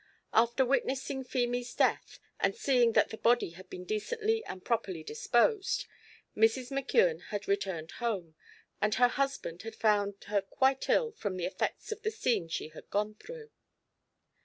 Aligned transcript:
After 0.33 0.65
witnessing 0.65 1.23
Feemy's 1.25 1.75
death, 1.75 2.17
and 2.39 2.55
seeing 2.55 2.93
that 2.93 3.11
the 3.11 3.19
body 3.19 3.51
had 3.51 3.69
been 3.69 3.85
decently 3.85 4.43
and 4.45 4.65
properly 4.65 5.03
disposed, 5.03 5.85
Mrs. 6.35 6.71
McKeon 6.71 7.25
had 7.25 7.47
returned 7.47 7.91
home, 7.91 8.33
and 8.81 8.95
her 8.95 9.09
husband 9.09 9.61
had 9.61 9.75
found 9.75 10.15
her 10.23 10.41
quite 10.41 10.89
ill 10.89 11.11
from 11.11 11.37
the 11.37 11.45
effects 11.45 11.91
of 11.91 12.01
the 12.01 12.09
scene 12.09 12.47
she 12.47 12.69
had 12.69 12.89
gone 12.89 13.13
through. 13.13 13.51